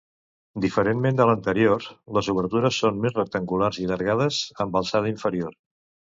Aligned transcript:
Diferentment 0.63 1.19
de 1.19 1.27
l'anterior, 1.29 1.85
les 2.19 2.31
obertures 2.33 2.81
són 2.85 2.99
més 3.05 3.15
rectangulars 3.19 3.81
i 3.83 3.87
allargades 3.91 4.41
amb 4.67 4.83
alçada 4.83 5.15
inferior. 5.15 5.55